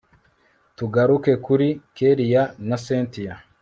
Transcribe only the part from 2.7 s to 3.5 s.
cyntia